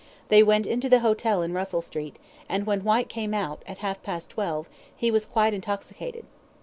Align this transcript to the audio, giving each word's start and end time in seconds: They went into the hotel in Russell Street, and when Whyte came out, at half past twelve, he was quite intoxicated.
They 0.29 0.41
went 0.41 0.65
into 0.65 0.89
the 0.89 1.01
hotel 1.01 1.43
in 1.43 1.53
Russell 1.53 1.83
Street, 1.83 2.15
and 2.49 2.65
when 2.65 2.79
Whyte 2.83 3.07
came 3.07 3.35
out, 3.35 3.61
at 3.67 3.77
half 3.85 4.01
past 4.01 4.31
twelve, 4.31 4.67
he 4.95 5.11
was 5.11 5.27
quite 5.27 5.53
intoxicated. 5.53 6.25